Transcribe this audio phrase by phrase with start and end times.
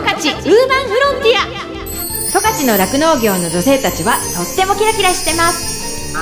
[0.00, 1.44] 十勝ウーマンフロンティア。
[2.30, 6.14] 十勝の酪農業の女性たちはとってもキラキラしてます。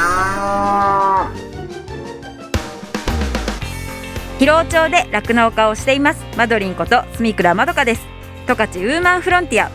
[4.41, 6.25] 広尾町で酪農家をしています。
[6.37, 8.01] マドリンこと住倉まどかです。
[8.49, 9.71] 十勝ウーマンフロンティア。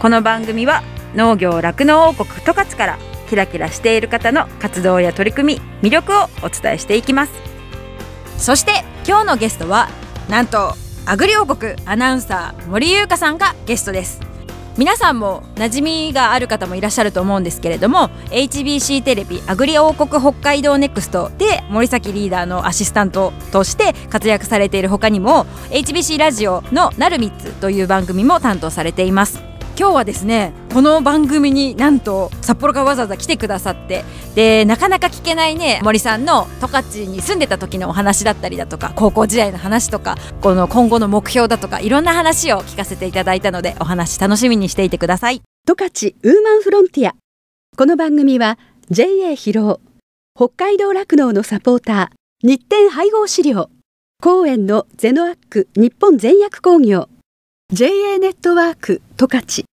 [0.00, 0.82] この番組は
[1.14, 2.98] 農業酪農王国十勝から
[3.30, 7.32] キラキラしている方の活動や取り組み魅力をお伝えしていきます。
[8.36, 9.88] そして今日のゲストは
[10.28, 10.74] なんと
[11.08, 14.20] アグリ王国アナウンサー森優香さんがゲストです。
[14.76, 29.55] 皆さんも馴染みがある方もいらっしゃると思うんですけれども HBC テレビアグリ王国北海道ネクストで森崎リーダーのアシスタントとして活躍されている他にも HBC ラジオの「なるみつ」という番組も担当されています。
[29.78, 45.42] 今日はですねこの番組になんと札幌からわざわざ来てくださってでなかなか聞けないね森さんの十勝に住んでた時のお話だったりだとか高校時代の話とかこの今後の目標だとかいろんな話を聞かせていただいたのでお話楽しみにしていてください。
[45.66, 47.14] 十勝ウーマンフロンティア。
[47.76, 48.58] この番組は
[48.90, 49.80] JA 広尾
[50.34, 53.68] 北海道酪農のサポーター日展配合飼料
[54.22, 57.08] 公園のゼノアック日本全薬工業
[57.72, 59.75] JA ネットワーク十勝。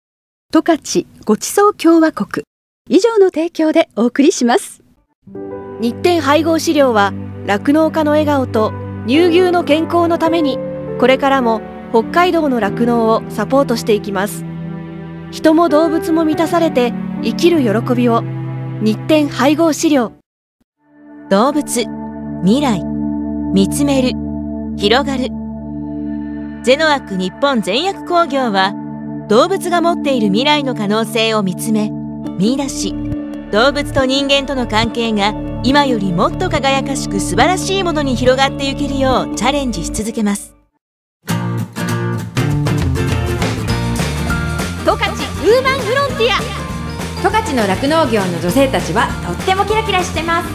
[0.52, 2.44] 十勝ごちそう共和国。
[2.88, 4.82] 以上の提供でお送りします。
[5.80, 7.12] 日展配合飼料は
[7.46, 8.72] 酪農家の笑顔と
[9.06, 10.58] 乳牛の健康のために
[10.98, 11.62] これからも
[11.92, 14.44] 北海道の酪農をサポートしていきます。
[15.30, 18.22] 人も動物も満たされて生きる喜びを。
[18.82, 20.14] 日展配合飼料。
[21.30, 21.84] 動物
[22.42, 22.82] 未来。
[23.52, 24.18] 見つめる。
[24.76, 25.28] 広がる。
[26.64, 28.79] ゼノアック日本全薬工業は
[29.30, 31.88] 動物が持っている未来の可能性を見つめ
[32.36, 32.92] 見出し
[33.52, 40.56] 動物と人間との関係が今よりもっと輝かしく素晴らしいものに広がっていけるようチャレンジし続けます。
[41.28, 41.36] 十
[44.96, 46.40] 勝ウーマンフロンティア。
[47.22, 50.48] 十勝の酪農業の女性たちはとってもキラキラしてます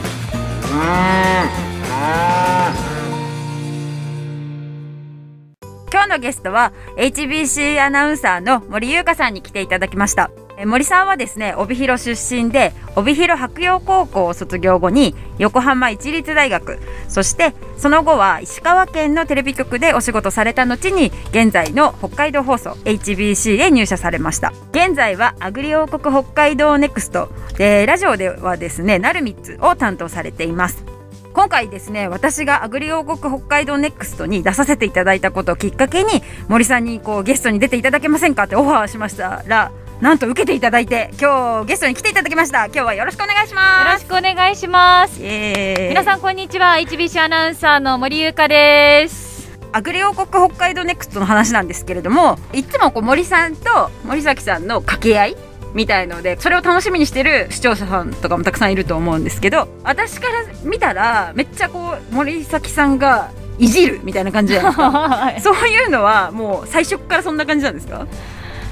[5.96, 10.30] 今日のゲストは HBC アナウンサーの森優香さんに来ていただきました。
[10.66, 24.52] 森さんはですね帯広出身で帯広白洋高校を卒業後に横浜市立大学そしてその後は石川県のテレビ局でお仕事された後に現在の北海道放送 HBC へ入社されました。
[24.72, 30.95] 現在はアグリ王国北海道ネクストでラジオではですねなるみつを担当されています。
[31.36, 45.20] 今回ですね私がアグリ王国北海道ネクストに出させていただいたことをきっかけに森さんにこうゲストに出ていただけませんかってオファーしましたらなんと受けていただいて今日ゲストに来ていただきました今日はよろしくお願いしよろますしくお願いします。
[45.20, 46.76] 皆さんこんにちは。
[46.76, 49.50] HBC アナウンサーの森優香です。
[49.72, 55.38] アグリ王国北海道ネクストの話なんですけれどもいつもこう森さんと森崎さんの掛け合い
[55.76, 64.90] みたいのでそれを楽しみにしてる視聴者さんとかもたくさんいると思うんですけど私から見たらめっちゃこう森崎さんがいじるみたいな感じじゃないですか。
[64.92, 65.42] はい。
[65.42, 68.06] そういうのはもう最初からそんな感じなんですか？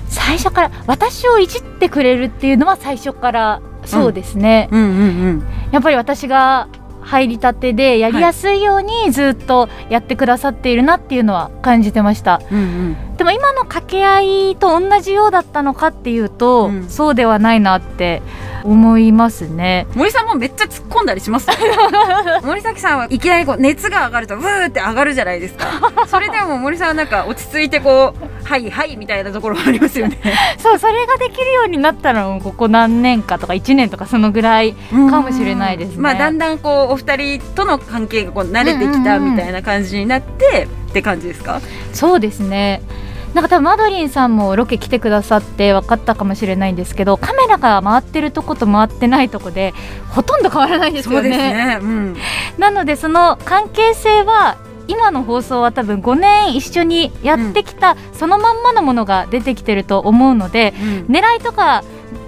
[0.09, 4.67] 最初から私をいじってくれるっていうのは最初からそうですね。
[4.71, 4.81] うん。
[4.81, 6.67] うんやっぱり私が
[7.01, 12.41] 入りたてでやりやすいようにずっとやってくださっているなっていうのは感じてました。
[12.51, 16.89] うんうんでも今の掛け合いと同じようだったのかっていうと、うん。
[16.89, 18.21] そうではないなって
[18.63, 19.85] 思いますね。
[19.95, 21.49] 森さんもめっちゃ突っ込んだりします？
[21.49, 21.55] よ
[22.43, 25.65] 森崎さんはいきなりこう熱が上がるとブーって上がるじゃないですか。
[26.07, 30.17] それでも森さんはなんか落ち着いてこうはいはいみたいなところありますよね。
[30.57, 36.01] そうそれができるようになったのもここ何年かとか1年とかそのぐらいかもしれないですね。
[36.01, 41.59] まあだんだんこうお二人との関係がこう慣れてきたみたいな感じになってって感じですか？
[41.91, 42.83] そうですね。
[43.33, 49.73] なんか多分マドリンさんもロケ来てくださって分かったかもしれないんですけどカメラが回ってるとこと回ってないとこで
[50.11, 51.29] ほとんど変わらないですよね。
[51.29, 51.79] ね。
[51.81, 52.17] うん。
[52.59, 60.75] なのでその関係性は今の放送は多分5年一緒にやってきた、そのまんまのものが出てきてると思うので
[61.09, 61.15] うん。
[61.15, 61.83] 狙いとか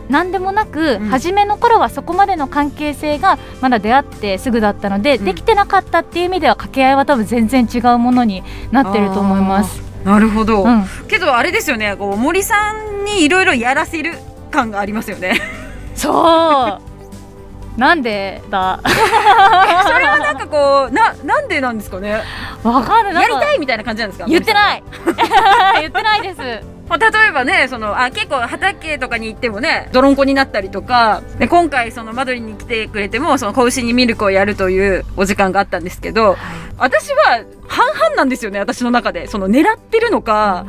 [0.09, 1.09] 何でもなく、うん。
[1.09, 5.25] 初めの頃はそこまでの関係性がまだ出会ってすぐだったので、うん。
[5.25, 9.81] できてなかったっていう意味では掛け合いは多分全然違うものになってると思います。
[10.03, 14.13] なるほど、うん、けどあれですよねこう森さんにいろいろやらせる
[14.51, 15.41] 感がありますよね。
[15.95, 16.81] そう。
[17.79, 18.79] なんでだ？
[18.83, 18.89] そ
[19.99, 22.21] れはなんかこうななんでなんですかね？
[22.63, 23.23] わかんない。
[23.23, 24.27] やりいたいみたいな感じなんですか？
[24.27, 24.83] 言ってない。
[25.81, 36.37] 言ってないですまあ、例えばねそのあ結構畑とかに行ってもね泥んこになったりとかで今回その間取りに来てくれてもその子牛にミルクをやるというお時間があったんですけど、
[36.77, 39.25] 私は半々なんですよね私の中で。
[39.27, 40.67] その狙ってるのか、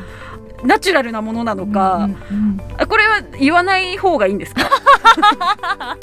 [0.64, 2.60] ナチュラルなものなのか、うんうんうん。
[2.78, 4.70] あこれは言わない方がいいんですか？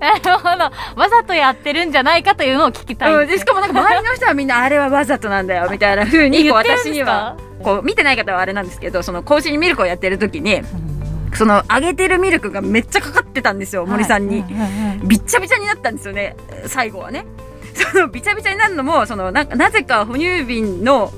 [0.00, 0.64] なるほど。
[1.00, 7.10] わざとやってるんじゃないかというのを聞きたいうん、でしかもなんか周りの人はみんなあれはわざとなんだよみたいな風にこう言ってるんですか？
[7.12, 10.62] 私にはこう見てない方はあれなんですけどその子牛にミルクをやってる時に
[11.34, 14.42] そのあげてるミルクがめっちゃかかってたんですよ森さんに、
[15.04, 16.36] びっちゃびちゃになったんですよね
[16.66, 17.26] 最後はね。
[17.74, 21.12] そのびちゃびちゃになるのもそのななぜか哺乳瓶の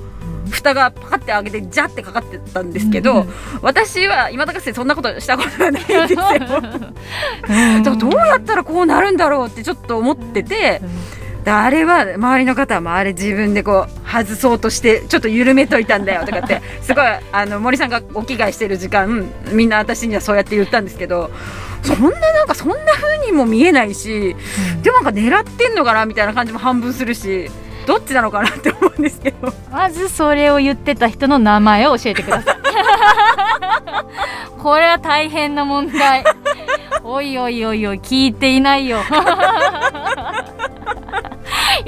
[0.49, 3.25] 蓋がパカって開けてジャってかかってたんですけど、
[3.61, 6.19] 私は今だかつてそんなことしたことがないんですよ。
[7.95, 10.81] どうやったらこうなるんだろうってちょっと思ってて、
[11.43, 21.31] であれは周りの方はあれ自分でこう外そうとしてちょっと緩めといたんだよとかって すごいあの森さんがお着替えしてる時間みんな私にはそうやって言ったんですけど
[21.83, 24.35] そんななんかそんな風にも見えないし、
[24.81, 27.49] でもなんか狙ってんのかなみたいな感じも半分するし
[27.87, 29.51] どっちなのかなって思うんですけど。
[29.71, 32.57] まずそれを言ってた人の名前を教えてください。
[34.61, 36.23] これは大変な問題。
[37.03, 38.99] おいおいおいおい聞いていないよ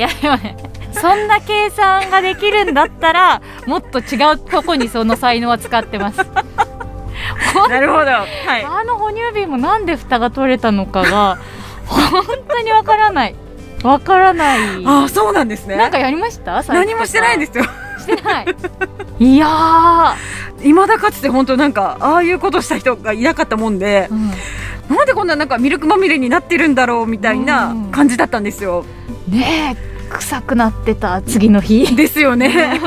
[0.01, 0.57] いやでもね
[0.93, 6.17] そんな計算ができるんだったらもっと違うとこにその才能は使ってます。
[7.69, 8.25] なるほど、は
[8.59, 11.37] い、あの哺乳瓶もなんで蓋が取れたのかが
[11.85, 13.35] 本当にわからない。
[13.83, 14.59] わからない。
[14.85, 15.75] ああそうなんですね。
[15.75, 16.63] なんかやりました？
[16.63, 17.65] 何もしてないですすよ。
[17.99, 18.55] してない。
[19.19, 20.15] いや
[20.63, 24.95] 未だかつて本当なんかああいうことした人がいなかったもんでー、うん。
[24.95, 28.83] なんでこんななんかミルクまみれになってるんだろうみたいな感じだったんですよ。
[29.29, 31.95] ねえ臭くなってた次の日。
[31.95, 32.79] ですよね。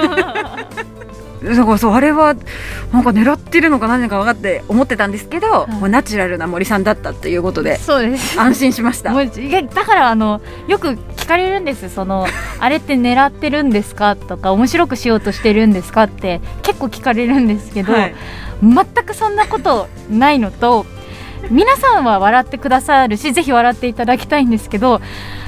[1.45, 2.35] だからそうあれは
[2.91, 5.71] なんか狙ってるのか何か分かって思ってたんですけど、い。
[5.73, 8.41] もうナチュラルな森さんだったということでそうです。
[8.41, 9.13] 安心しました。
[9.13, 11.91] だからあのよく聞かれるんです。
[11.91, 12.27] その
[12.61, 18.15] あれって狙ってるんですかとか面白くしようとしてるんですかって結構聞かれるんですけど、はい。
[18.63, 20.87] 全くそんなことないのと
[21.51, 25.03] 皆さんは笑ってくださるしぜひ笑っていただきたいんですけど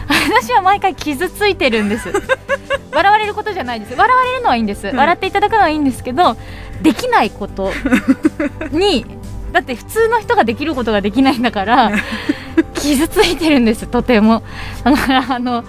[0.09, 2.11] 私は毎回傷ついてるんです。
[2.93, 3.95] 笑われることじゃないです。
[3.95, 4.97] 笑われるのはいいんです、うん。
[4.97, 6.37] 笑っていただくのはいいんですけど
[6.83, 7.73] できないこと
[8.71, 9.05] に
[9.53, 11.93] だって普通の人ができることができないんだから
[12.75, 14.43] 傷ついてるんですとても。
[14.85, 15.65] だからあの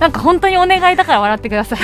[0.00, 1.78] なんか本当にお願いだから笑ってください。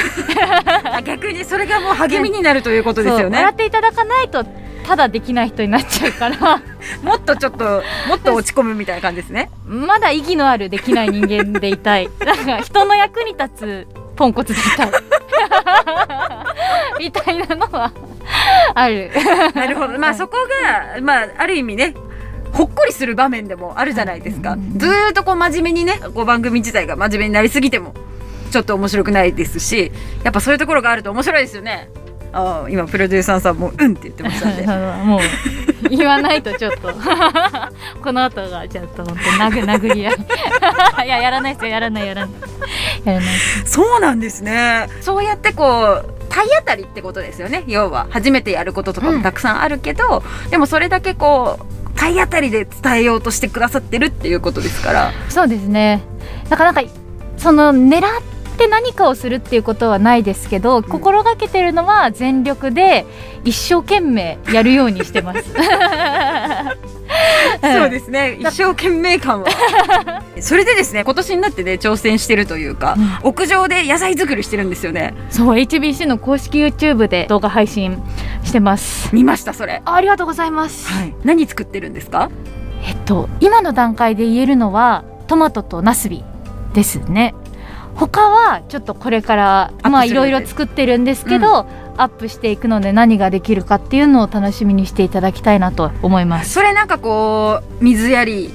[0.92, 3.38] あ逆にそれがもう励みになるということですよね。
[3.38, 3.54] 笑っ。
[3.54, 4.44] ていただかないと
[4.84, 6.62] ただできない人になっちゃうから
[7.02, 9.50] もっとちょっともっと落ち込むみたいな感じですね。
[9.66, 13.86] まだ意義のあるできない人間でいたいなんか人の役に立つ
[14.16, 14.90] ポンコツでいたい
[17.00, 17.90] みたいなのは
[18.74, 19.10] ある
[19.54, 19.98] なるほど。
[19.98, 20.36] まあそこ
[20.94, 21.94] がまあある意味ね。
[22.52, 24.56] ほっこりする場面でもあるじゃないですか。
[24.76, 27.94] ずーっとこう真面目にね、こう番組自体が真面目になりすぎても、
[28.52, 29.90] ちょっと面白くないですし、
[30.22, 31.88] やっぱそういうところがあると面白いですよね。
[32.34, 34.66] ああ、今プロデューサーさんもうんって言ってましたんで。
[35.04, 35.20] もう
[35.90, 36.88] 言わないとちょっと
[38.02, 40.16] この後がちょっと本当殴殴り合い
[41.04, 42.34] いややらないですよやらないやらない
[43.04, 43.28] やらない
[43.66, 44.88] そうなんですね。
[45.00, 47.64] そうやってこう体当たりってことですよね。
[47.68, 55.12] 要は初めてやることとかもたくさんあるけど、でもそれだけこう体当たりで伝えようとしてくださってるっていうことですから。
[55.28, 56.02] そうですね
[56.50, 56.82] なかなか
[57.36, 58.22] その狙っ
[58.54, 63.04] て何かをするっていうことはないですけど、心がけてるのは全力で
[63.44, 65.44] 一生懸命やるようにしてます
[67.62, 68.36] そうですね。
[68.40, 69.48] 一生懸命感は。
[70.40, 75.14] それでですね、今年になってね挑戦してるというか、屋上で野菜作りしてるんですよね。
[75.30, 78.02] そう HBC の公式 YouTube で動画配信
[78.42, 79.82] してます見ましたそれ。
[79.84, 81.14] ありがとうございます、はい。
[81.24, 82.30] 何作ってるんですか？
[82.86, 86.22] えっと今の段階で言えるのはトマトとナスビ
[86.74, 87.34] ですね
[87.94, 96.50] 他はちょっとこれからまあいろいろ作ってるんですけど、アップしていくので何ができるかっていうのを楽しみにしていただきたいなと思います。
[96.50, 98.50] それなんかこう水やり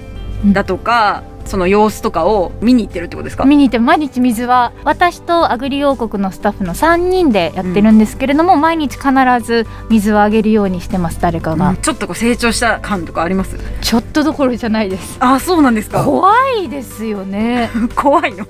[0.46, 3.44] だとか、その様子とかを見に行ってるってことですか？
[3.46, 9.10] 見に行って毎日水は私とアグリ王国のスタッフの3人でやってるんですけれども、毎日必
[9.44, 13.58] ず水をあげるようにしてます誰かが、うんちょっとこう成長した感とかあります？
[13.82, 16.04] ちょっとどころじゃないですあ、そうなんですか。
[16.06, 16.32] 怖
[16.64, 18.46] いですよね 怖いの？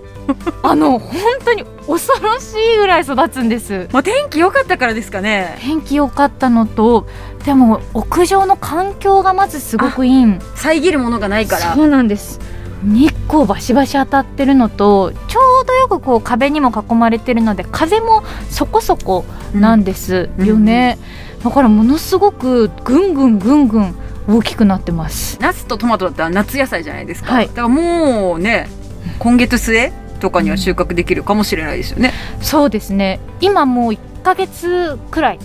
[0.62, 5.58] あの本当に恐ろしいぐらい育つんですまあ天気良かったからですかね。
[5.62, 7.08] 天気良かったのと
[7.46, 11.74] でも屋上の環境がまずすごくいいん遮るものがないから。
[11.74, 12.40] そうなんです
[12.84, 20.98] 日光バシバシ当たってるのとちょうどよくこう壁にも囲まれてるので風もそこそこなんですよね、
[21.44, 23.96] だからものすごくぐんぐんぐんぐん
[24.28, 27.34] 大きくなってますナスとトマトだったら夏野菜じゃないですか。
[27.34, 28.70] はいだからもうね、
[29.18, 32.14] 今月末とかには収穫できるかもしれないですよね。
[32.42, 35.40] そうですね今もう1ヶ月くらい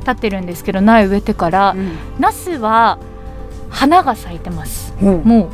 [0.00, 2.98] 立ってるんですけど苗植えてからうんナスは
[3.68, 5.50] 花が咲いてますもう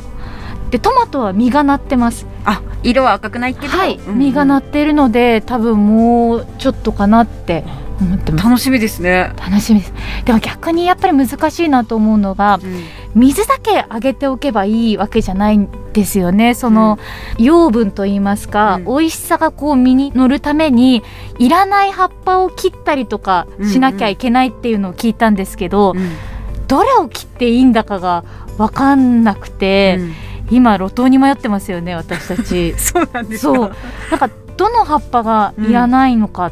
[0.71, 2.25] でトマトは実がなってます。
[2.45, 4.19] あ色は赤くないけど、はい、うんうん。
[4.19, 7.63] 実がなっているので多分もうちょっとかなって
[7.99, 8.45] 思ってます。
[8.45, 9.93] 楽しみですね、楽しみです。
[10.25, 12.59] でも逆にやっぱり難しいなと思うのが
[13.15, 16.53] 水だけあげておけばいいわけじゃないんですよね。
[16.53, 16.99] その、
[17.39, 18.85] 養分といいますか、うん。
[18.85, 21.01] 美味しさがこう身に乗るために
[21.39, 26.11] いらない葉っぱを切ったりとかしなきゃいけないっていうのを聞いたんですけど、うん。
[26.67, 28.23] どれを切っていいんだかが
[28.57, 32.73] 分かんなくて、うん今路頭に迷ってますよね私たち。
[32.79, 33.55] そうなんですか。
[33.55, 33.75] そう。
[34.11, 36.51] なんかどの葉っぱがいらないのか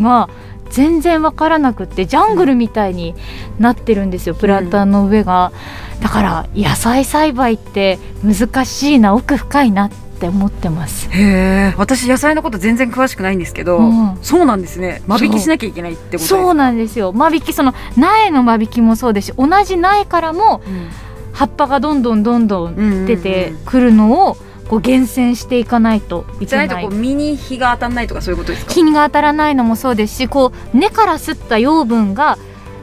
[0.00, 0.28] が
[0.70, 3.14] 全然わからなくってジャングルみたいに
[3.58, 5.52] なってるんですよプランターの上が、
[6.00, 11.08] だから野菜栽培って難しいな奥深いなって思ってます。
[11.10, 14.18] へえ私野菜のこと全然詳しくないんですけど、うん。
[14.22, 15.02] そうなんですね。
[15.08, 17.12] 間引きしなきゃいけないってことそうなんですよ。
[17.12, 21.09] 間引きその苗の間引きもそうですし同じ苗からもうん
[21.40, 24.36] 葉っぱがどんどんどんどん出てくるのを
[24.68, 26.76] こう厳選していかないといじゃけない。
[26.76, 28.72] ないとこう身に日が当たらないとかそういうことですか？
[28.74, 32.36] 日が当たらないのもそうですしこう根から吸った養分が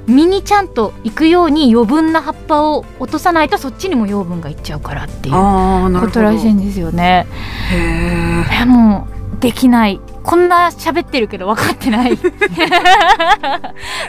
[0.07, 7.27] 実にちゃんと行くように余分な葉っぱを落とさないとそっちにも養分がいっちゃうからっていうことらしいんですよね。
[7.71, 10.01] へええもうできない。
[10.23, 12.15] こんな喋ってるけど分かってない。
[12.17, 12.29] 分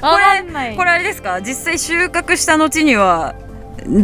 [0.00, 0.76] かんない。
[0.76, 1.40] これあれですか？
[1.43, 3.35] 実際収穫した後には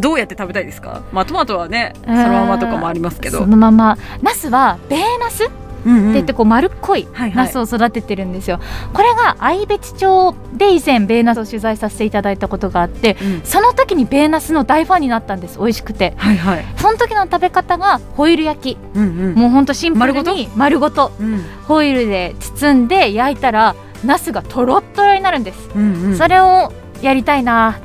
[0.00, 1.02] どうやって食べたいですか？
[1.12, 3.38] まあトマトはねそのままとかもありますけど。
[3.38, 3.98] そのまま。
[4.22, 5.44] ナスはベーナス？
[5.44, 7.46] って言ってこう丸っこいはいはい。
[7.46, 8.58] ナスを育ててるんですよ、
[8.94, 13.42] これが愛別町で以前ベーナスを取材させていただいたことがあってうん。
[13.44, 16.14] その時にベーナスの大ファンになったんです美味しくて。
[16.16, 16.64] はいはい。
[16.78, 18.78] その時の食べ方がホイル焼き。
[18.94, 19.34] うんうん。
[19.34, 21.12] もうほんとシンプル丸に丸ごと。
[21.20, 21.44] うん。
[21.68, 23.76] ホイルで包んで焼いたら
[24.06, 26.16] ナスがとろっとろになるんです、うんうん。
[26.16, 26.72] それを
[27.02, 27.78] やりたいな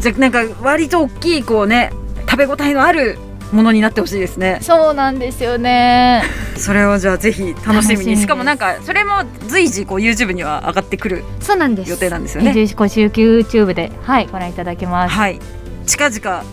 [0.00, 1.92] じゃあなんか割と大きいこうね
[2.28, 3.18] 食べ応えのある
[3.52, 4.58] ものになってほしいですね。
[4.62, 6.22] そうなんですよね。
[6.56, 8.16] それをじゃあぜひ楽しみに。
[8.16, 11.90] しかもなんかそれも随時こう YouTube には上がってくるそうなんです。
[11.90, 12.50] 予定なんですよね。
[12.52, 15.14] 移住公式 YouTube ではいご覧いただけます。
[15.14, 15.38] はい。
[15.86, 16.44] 近々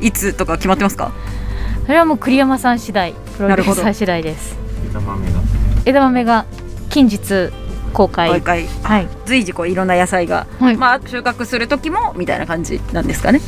[0.00, 1.10] いつとか決まってますか？
[1.86, 4.56] それはもう栗山さん次第プロデューサー次第です。
[4.90, 5.32] 枝豆が。
[5.86, 6.44] 枝豆が
[6.90, 7.50] 近日
[7.96, 8.28] 公開。
[8.28, 9.08] 毎回はい。
[9.24, 10.76] 随時こういろんな野菜が、はい。
[10.76, 13.40] まあ収穫する時もみたいな感じなんですかね。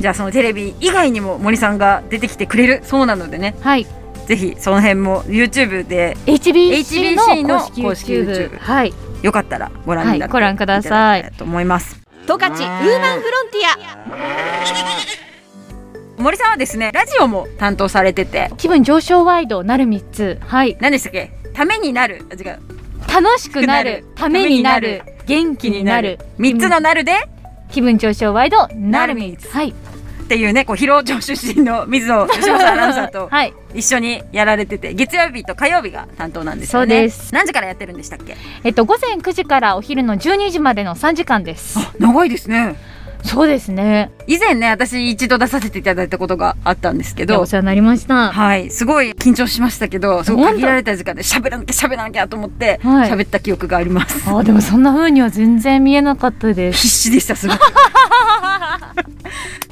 [0.00, 2.80] じゃあそのテレビ以外にも森さんが出てきてくれる。
[2.84, 3.54] そうなのでね。
[3.60, 3.86] はい。
[4.26, 7.14] ぜひその辺も YouTube で HBC
[7.44, 8.94] のの公式 YouTube はい。
[9.22, 11.30] よかったらご覧になって、はいご覧ください。
[11.36, 12.00] と思います。
[12.26, 13.66] 十勝ウーマンフロンティ
[16.18, 16.22] ア。
[16.22, 18.50] 森さんはですねラジオも担当されてて。
[18.56, 20.40] 気分上昇ワイドなる3つ。
[20.46, 20.78] はい。
[20.80, 21.30] 何でしたっけ？
[21.52, 22.24] ためになる。
[22.30, 22.60] あ違う
[23.14, 27.28] 楽しくなるためになる元気になる3つのなるで
[27.70, 29.48] 気分上昇ワイドなる3つ。
[29.50, 29.70] はい。
[29.70, 33.52] っていうねこう広尾町出身の水野義正アナウンサーとはい。
[33.74, 36.96] 一緒にやられてて月曜日と火曜日が担当なんですよね。
[36.96, 37.34] そうです。
[37.34, 38.36] 何時からやってるんでしたっけ？
[38.64, 41.78] えっと午前9時からお昼の12時までの3時間です。
[41.78, 42.74] あ長いですね
[43.24, 44.10] そうですね。
[44.26, 47.40] 以前ね私一度出させていただいたことがあったんですけど。
[47.40, 48.32] お世話になりました。
[48.32, 48.70] はい。
[48.70, 53.10] すごい緊張しましたけどすごい限られた時間で喋らなきゃ喋らなきゃと思ってはい。
[53.10, 56.82] 喋った記憶があります、あでもそんな風には全然見えなかったです。
[56.82, 57.56] 必死でしたすごい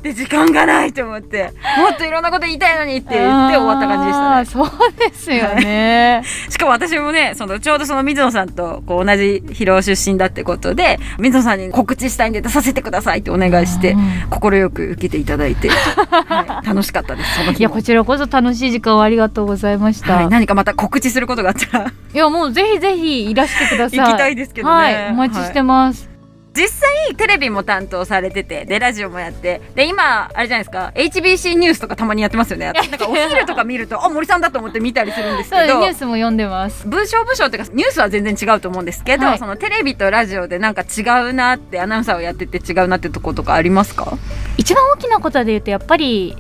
[0.03, 4.45] で時間がないと思ってもっといろんなこと言いたいのにって言って終わった感じでしたね。
[4.45, 13.97] そうですよね、しかも私もねそのちょうどその水野さんとこう同じ広尾出身だってことで水野さんに告知したいんで出させてくださいってお願いして
[14.31, 17.39] 快く受けていただいて、はい、楽しかったです。
[17.39, 21.93] そ のい日もやこちらこそ楽しい時間をありがとうございました、はい、い、何かまた告知することがあったら。
[22.13, 23.99] やもうぜひぜひいらしてください。
[23.99, 24.75] 行きたいですけどね。
[24.75, 26.09] はいお待ちしてます、
[26.55, 32.73] 実際テレビも担当されててでラジオもやってで今あれじゃないですか HBC ニュースとかたまにやってますよね。
[32.77, 36.87] なんかお昼とか見るとあ森さんだと思って見たりするんですけどニュースも読んでます。
[36.87, 39.39] 文章部署っていうかニュースは全然違うと思うんですけど、はい。
[39.39, 44.19] そのテレビとラジオでなんか違うなってアナウンサーをやってて違うなってとことかありますか？
[44.59, 46.37] 一番大きなことで言うとやっぱり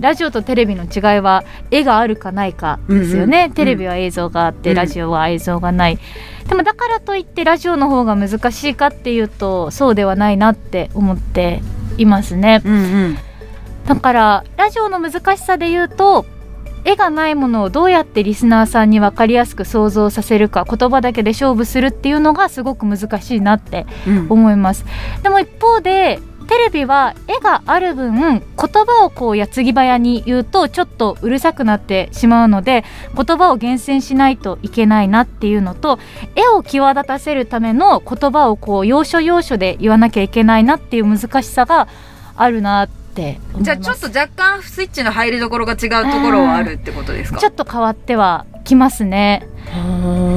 [0.00, 3.52] ラジオとテレビの違いは絵があるかないかですよね、うんうん。
[3.52, 4.76] テレビは映像があって、うん。
[4.76, 5.98] ラジオは映像がない
[6.48, 11.60] でもだからといってラジオの方が難しいかっていうとそうではないなって思って
[11.98, 12.62] いますね。
[12.64, 13.18] うんうん
[13.86, 16.24] だからラジオの難しさで言うと
[16.84, 23.86] 絵がないものをどうやってリスナーさんに分かりやすく想像させるか言葉だけで勝負するっていうのがすごく難しいなって
[24.28, 24.84] 思います。
[25.22, 26.20] でも一方で
[26.52, 32.84] テテレビは絵がある分言葉をこう矢継ぎ早に言うとちょっとうるさくなってしまうので
[33.16, 35.98] 言葉を厳選しないといけないなっていうのと
[36.36, 41.88] 絵を際立たせるための言葉をこう要所要所で言わなきゃいけないなっていう難しさが
[42.36, 43.64] あるなって思います。
[43.64, 45.86] じゃあちょっと若干スイッチの入りどころが違うと
[46.20, 47.40] ころはあるってことですか？
[47.40, 49.48] ちょっと変わってはきますね。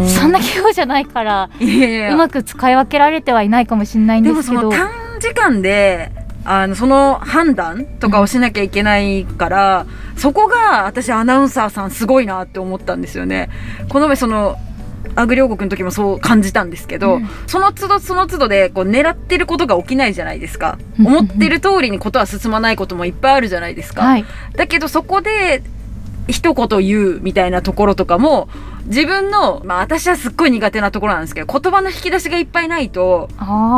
[0.08, 4.64] そんな器用じゃないからうまく使い分けられてはいないかもしれないんでですけど。
[4.64, 6.12] もその短時間で
[6.44, 13.50] あのその判断とかをしなきゃいけないから、そこが私アナウンサーさんすごいなって思ったんですよね。
[13.90, 14.58] この前その
[15.16, 17.30] アグリ王国の時もそう感じたんですけど、うん。
[17.48, 24.26] その都度その都度でこう狙ってることが起きないじゃないですか、うん思ってる通りにことは進まないこともいっぱいあるじゃないですか、はい。
[24.56, 25.64] だけどそこで
[26.28, 28.50] 一言言うみたいなところとかも
[28.86, 33.30] 自分のまあ私はすっごい苦手なところなんですけど言葉の引き出しがいっぱいないと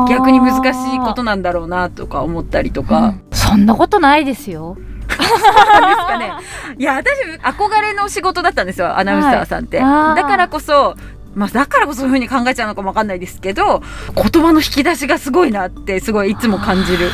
[0.10, 3.22] 逆に難しいことなんだろうなとか思ったりとか、うん。
[3.32, 4.78] そんなことないですよ。
[5.08, 6.32] なんですかね。
[6.78, 7.10] いや、私、
[7.42, 9.80] 憧れの仕事だったんですよ、アナウンサーさんって。
[9.80, 10.22] はい。
[10.22, 10.96] だからこそ、
[11.38, 13.84] まあ、だからこそそういうふうに考えちゃうのかもわかんないですけど、
[14.16, 17.10] 言葉の引き出しがすごいなって、すごいいつも感じる。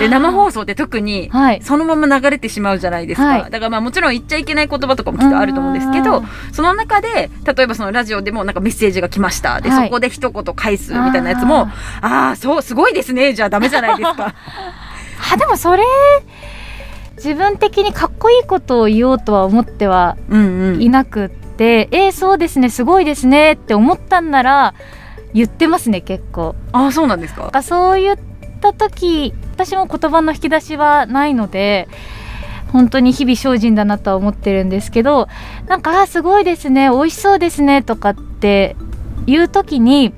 [0.00, 3.26] で、生放送って特に、はいそのまま流れてしまうじゃないですか。
[3.26, 9.60] はいだからまあもちろん言っちゃいけない言葉とかもきっとあると思うんですけどうん、その中で、例えばそのラジオでもなんかメッセージが来ました。
[9.60, 11.70] で、はいそこで一言返すみたいなやつも、あ
[12.00, 13.32] あー、そう、すごいですね。
[13.34, 14.34] じゃあダメじゃないですか。
[15.32, 15.84] あでもそれ
[17.16, 20.82] 自分的にかっこいいことを言おうとは思ってはうんうん。
[20.82, 24.74] いなくって、えー、そうですねすごいですねって思ったんなら
[25.34, 27.50] 言ってますね結構ああ、そうなんですか？
[27.50, 28.18] かそう言っ
[28.60, 31.88] た時私も言葉の引き出しはないので
[32.72, 35.28] 本当に日々精進だなとは思ってるんですけど
[35.66, 38.76] なんか「あーすごいですね美味しそうですね」とかって
[39.26, 40.12] いう時に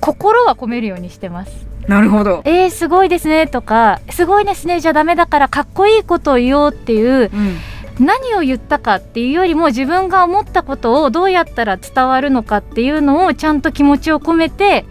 [0.00, 1.66] 心は込めるようにしてます。
[1.88, 2.42] なるほど。
[2.44, 7.56] えー、すごいですねとかすごいですねじゃダメだからかっこいいことを言おうっていううん。
[8.02, 14.84] 何を言ったかっていうよりも自分が思ったことをどうやったら伝わるのかっていうのをちゃんと気持ちを込めて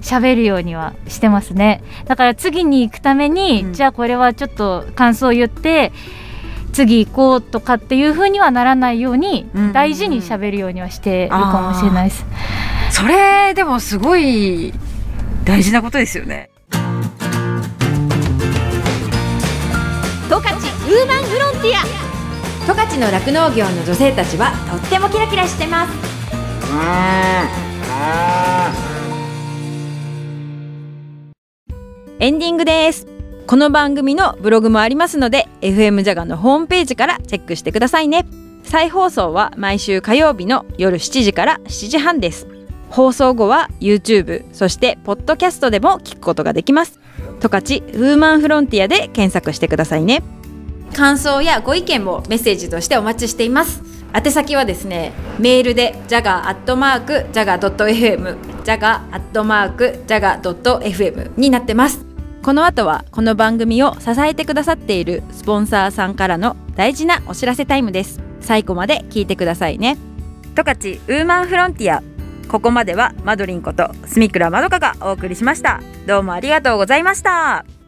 [0.00, 1.82] 喋るようにはしてますね。
[2.06, 3.72] だから次に行くために、うん。
[3.72, 5.92] じゃあこれはちょっと感想を言って
[6.72, 9.72] 次行こうとかっていう風にはならないようにうん。
[9.72, 12.24] 大事に喋るようにはしてるかもしれないです。
[12.90, 14.72] それでもすごい
[15.44, 16.50] 大事なことですよね。
[20.28, 22.11] 十勝ウーマンフロンティア
[22.64, 25.92] 十勝の酪農業の女性たちはとってもキラキラしてます
[32.20, 33.08] エンディングです。
[33.48, 38.26] この番組のブログもありますので FM ジャガのホームページからチェックしてくださいね。
[38.62, 42.46] 再放送は毎週火曜日の夜7時から7時半です。
[42.90, 47.00] 放送後は YouTube そしてポッドキャストでも聞くことができます。
[47.40, 50.22] 十勝ウーマンフロンティアで検索してくださいね。
[50.92, 53.82] 感想やご意見もメッセージとしてお待ちしています。
[54.14, 62.04] 宛先はですねメールで jaga.jaga.fm jaga.jaga.fm になってます。
[62.42, 68.20] この後はこの番組を支えてくださっているスポンサーさんからの大事なお知らせタイムです。
[68.40, 69.96] 最後まで聞いてくださいね。
[70.54, 72.02] 十勝ウーマンフロンティア。
[72.48, 75.80] ここまではマドリンことスミクラまどかがお送りしました。
[76.06, 77.81] どうもありがとうございました。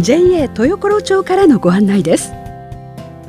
[0.00, 2.32] JA 豊頃町からのご案内です。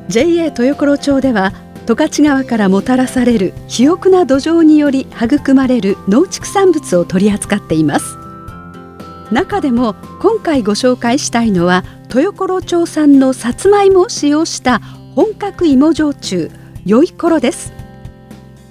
[0.10, 1.54] JA 豊頃町では
[1.86, 8.18] 十勝川からもたらされる肥沃な土壌により育まれる農畜産物を取り扱っています。
[9.32, 14.80] 中でも今回ご紹介したいのは豊頃町産のさつまいもを使用した
[15.16, 16.52] 本格芋焼酎
[16.86, 17.72] よいころです。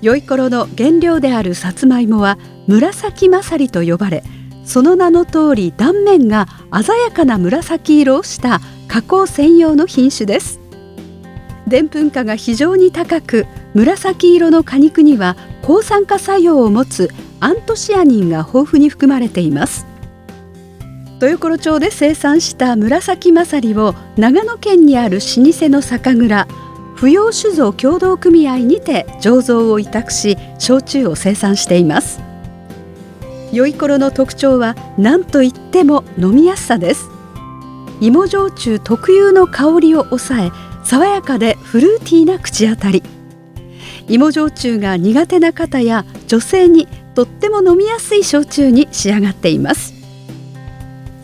[0.02, 4.22] よいころの原料であるさつまいもは紫まさりと呼ばれ
[4.66, 6.48] その名の通り断面が
[6.84, 10.60] 鮮やかな紫色をした加工専用の品種です。
[11.66, 19.86] でんぷん価が非常に高く紫色の果肉には抗酸化作用を持つアントシアニンが豊富に含まれています。
[21.20, 26.46] 豊頃町で生産した紫まさりを長野県にある老舗の酒蔵
[26.96, 32.25] 扶養酒造協同組合にて醸造を委託し焼酎を生産しています。
[33.52, 37.08] 良い頃の特徴は何といっても飲みやすさです。
[38.00, 40.52] 芋焼酎特有の香りを抑え
[40.84, 43.02] 爽やかでフルーティーな口当たり。
[44.08, 49.94] 芋焼酎が苦手な方や女性にとっても飲みやすい焼酎に仕上がっています。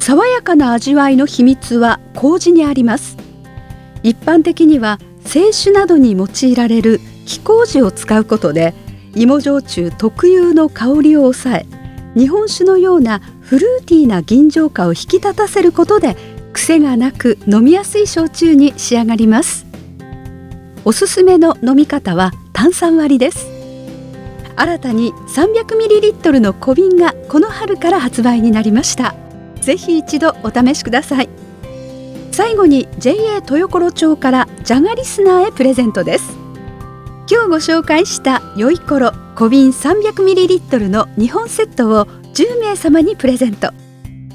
[0.00, 3.16] 爽やかな味わいの秘密は麹にあります。
[4.02, 8.74] 一般的には清酒などに用いられる木麹を使うことで
[9.14, 11.81] 芋焼酎特有の香りを抑え
[12.16, 16.16] 日本酒のようなフルーティーな吟醸化を引き立たせることで
[16.52, 19.66] 癖がなく飲みやすい焼酎に仕上がります。
[20.84, 23.48] おすすめの飲み方は炭酸割りです。
[24.54, 29.14] 新たに 300ml の小瓶がこの春から発売になりました。
[29.60, 31.28] ぜひ一度お試しください。
[32.32, 36.41] 最後に JA 豊頃町からジャガリスナーへプレゼントです。
[37.30, 43.70] 今日ご紹介したよいころ小瓶 300ml の2本セットを10名様にプレゼント。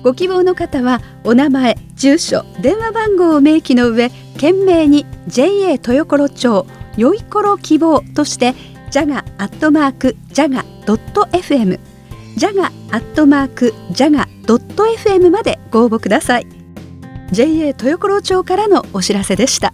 [0.03, 8.53] ご希望の方はお名前住所電話番号を明記の上懸命に JA 豊頃町よいころ希望として
[8.89, 11.79] ジャガアットマークジャガドット FM
[12.37, 12.69] ジャガア
[12.99, 16.47] ットマークジャガドット FM までご応募ください。
[17.31, 19.73] JA 豊頃町からのお知らせでした。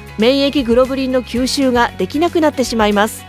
[0.21, 3.25] 免疫グロブリンの吸収ができなくなってしまいます。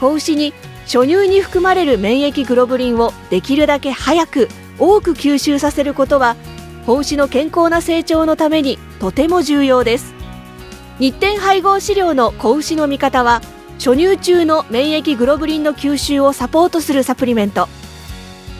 [0.00, 0.54] 子牛に
[0.86, 6.36] 初乳に含まれる免疫グロブリンをできるだけ早く多く吸収させることは
[6.86, 10.14] 子牛の健康な成長のためにとても重要です。
[10.98, 13.42] 日展配合飼料の子牛の味方は
[13.78, 17.68] 初乳中の免疫グロブリンの吸収をサポートするサプリメント。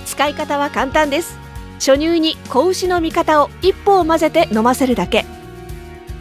[0.04, 1.38] 使い方は簡単です。
[1.76, 5.24] 初乳に子牛の味方を一歩を混ぜて飲ませるだけ。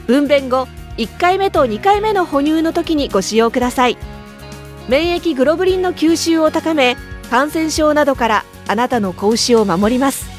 [0.08, 3.98] 分娩後1回目と2回目の哺乳の時にご使用ください。
[4.90, 6.98] 免疫グロブリンの吸収を高め
[7.30, 10.30] 感染症などからあなたの子牛を守ります。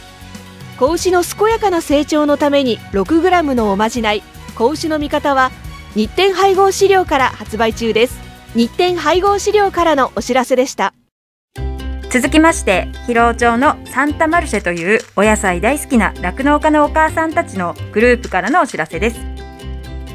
[0.79, 4.23] 子牛の健やかな成長のために 6g のおまじない
[4.55, 5.51] 子牛の味方は
[5.95, 8.21] 日展配合飼料から発売中です。
[8.55, 10.95] 日展配合飼料からのお知らせでした。
[12.11, 19.34] 続きまして広尾町のサンタマルシェというお野菜大好きな酪農家のお母さんたちのグループからのお知らせです。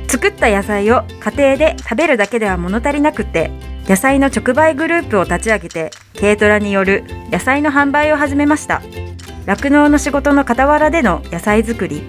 [0.09, 3.51] 作った野菜を家庭で食べるだけでは物足りなくて
[3.87, 8.81] 野菜の直売グループを立ち上げて軽トラによる野菜の販売を始めました。
[9.45, 12.01] 酪農の仕事の傍らでの野菜作り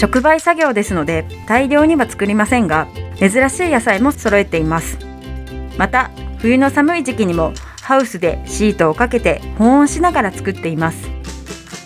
[0.00, 2.86] 直売作業ですので大量には作りませんが
[3.18, 4.98] 珍しい野菜も揃えています。
[5.78, 11.19] また冬の寒い時期にもハウスでシートをかけて保温しながら作っています。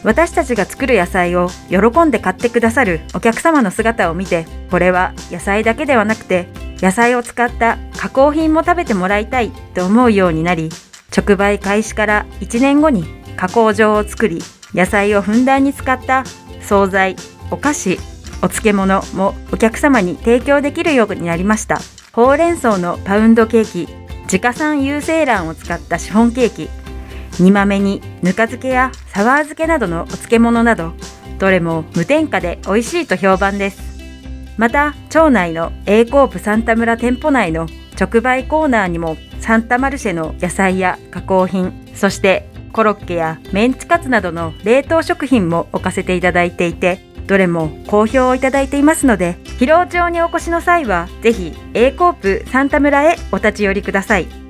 [0.04, 6.48] 私たちが作る野菜を喜んで買ってくださるお客様の姿を見てこれは野菜だけではなくて
[6.80, 10.68] 野菜を使った加工品も食べてもらいたいと思うようになり
[11.16, 13.04] 直売開始から1年後に
[13.36, 14.40] 加工場を作り
[14.74, 16.24] 野菜をふんだんに使った
[16.60, 17.16] 惣菜
[17.50, 17.98] お菓子
[18.42, 21.78] お漬物もお客様に提供できるようになりました。
[22.14, 23.92] ほうれん草のパウンドケーキ
[24.24, 26.83] 自家産有精卵を使ったシフォンケーキ
[27.40, 30.92] 煮豆にぬか漬けやサワー漬けなどのお漬物など
[31.38, 33.94] どれも無添加で美味しいと評判です。
[34.56, 37.66] また町内の A コープサンタ村店舗内の
[37.98, 54.43] 直売コーナーにもサンタマルシェの野菜や加工品そしてコロッケやメンチカツなどの冷凍食品も置かせていただいていてどれも好評をいただいていますので広尾町にお越しの際はぜひ A コープサンタ村へお立ち寄りください。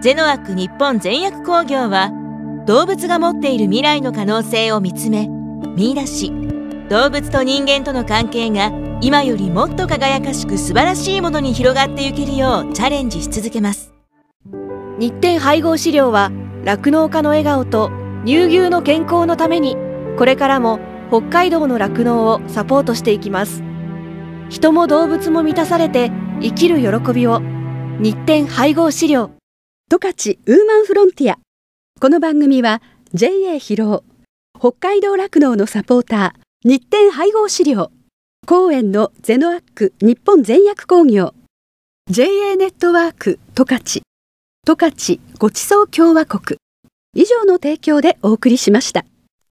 [0.00, 2.23] ゼノアック日本全薬工業は
[2.66, 5.28] 動物が持っている未来の可能性を見つめ
[5.76, 6.32] 見出し
[6.88, 13.92] 動物と人間との関係が今よりもっと輝かしく素晴らしいものに広がっていけるようチャレンジし続けます。
[14.98, 16.30] 日展配合飼料は
[16.64, 17.90] 酪農家の笑顔と
[18.24, 19.76] 乳牛の健康のために
[20.16, 20.78] これからも
[21.10, 23.62] 北海道の酪農をサポートしていきます。
[24.48, 27.40] 人も動物も満たされて生きる喜びを。
[28.00, 29.32] 日展配合飼料。
[29.90, 31.43] 十勝ウーマンフロンティア
[32.00, 32.82] この番組は
[33.14, 34.04] JA 広尾
[34.58, 37.92] 北海道酪農のサポーター日展配合資料
[38.46, 41.34] 公園のゼノアック日本全薬工業
[42.10, 44.02] JA ネットワーク十勝
[44.66, 46.58] 十勝ごちそう共和国
[47.14, 49.06] 以上の提供でお送りしました。